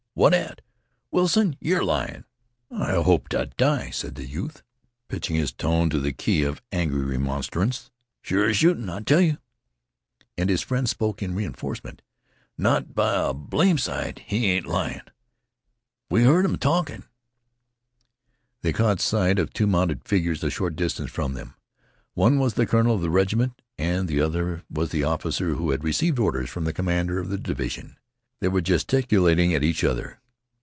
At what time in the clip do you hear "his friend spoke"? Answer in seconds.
10.49-11.23